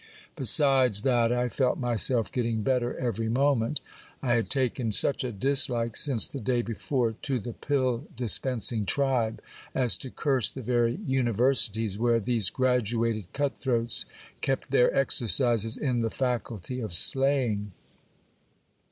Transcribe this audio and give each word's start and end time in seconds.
Besides 0.35 1.03
that 1.03 1.31
I 1.31 1.47
felt 1.47 1.77
myself 1.77 2.31
getting 2.31 2.63
better 2.63 2.97
every 2.97 3.29
moment, 3.29 3.81
I 4.23 4.33
had 4.33 4.49
taken 4.49 4.91
such 4.91 5.23
a 5.23 5.31
dislike, 5.31 5.95
since 5.95 6.27
the 6.27 6.39
day 6.39 6.63
before, 6.63 7.11
to 7.21 7.37
the 7.39 7.53
pill 7.53 8.07
dispensing 8.15 8.87
tribe, 8.87 9.43
as 9.75 9.95
to 9.97 10.09
curse 10.09 10.49
the 10.49 10.63
very 10.63 10.95
universities 11.05 11.99
where 11.99 12.19
these 12.19 12.49
graduated 12.49 13.31
cut 13.31 13.55
throats 13.55 14.05
kept 14.41 14.71
their 14.71 14.91
exercises 14.95 15.77
in 15.77 15.99
the 15.99 16.09
faculty 16.09 16.79
of 16.79 16.93
slaying. 16.93 17.71